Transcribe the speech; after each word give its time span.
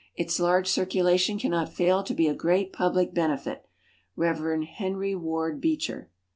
Its 0.15 0.39
large 0.39 0.65
circulation 0.67 1.37
cannot 1.37 1.71
fail 1.71 2.01
to 2.01 2.15
be 2.15 2.27
of 2.27 2.35
great 2.35 2.73
public 2.73 3.13
benefit. 3.13 3.67
Rev. 4.15 4.63
HENRY 4.63 5.13
WARD 5.13 5.61
BEECHER. 5.61 6.09